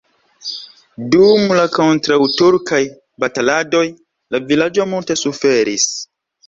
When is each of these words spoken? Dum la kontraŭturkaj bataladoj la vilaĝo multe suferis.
Dum 1.15 1.53
la 1.59 1.65
kontraŭturkaj 1.75 2.81
bataladoj 3.25 3.87
la 3.91 4.43
vilaĝo 4.55 4.93
multe 4.97 5.23
suferis. 5.27 5.91